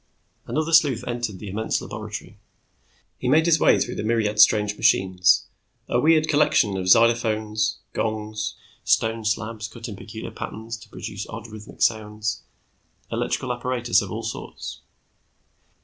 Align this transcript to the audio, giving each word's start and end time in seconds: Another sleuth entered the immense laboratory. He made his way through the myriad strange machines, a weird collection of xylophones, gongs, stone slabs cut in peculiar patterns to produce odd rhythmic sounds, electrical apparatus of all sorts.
Another 0.47 0.73
sleuth 0.73 1.03
entered 1.07 1.37
the 1.37 1.47
immense 1.49 1.79
laboratory. 1.79 2.39
He 3.19 3.29
made 3.29 3.45
his 3.45 3.59
way 3.59 3.79
through 3.79 3.93
the 3.93 4.03
myriad 4.03 4.39
strange 4.39 4.75
machines, 4.75 5.45
a 5.87 5.99
weird 5.99 6.27
collection 6.27 6.75
of 6.75 6.87
xylophones, 6.87 7.77
gongs, 7.93 8.55
stone 8.83 9.23
slabs 9.25 9.67
cut 9.67 9.87
in 9.87 9.95
peculiar 9.95 10.31
patterns 10.31 10.75
to 10.77 10.89
produce 10.89 11.27
odd 11.29 11.45
rhythmic 11.51 11.83
sounds, 11.83 12.41
electrical 13.11 13.53
apparatus 13.53 14.01
of 14.01 14.11
all 14.11 14.23
sorts. 14.23 14.81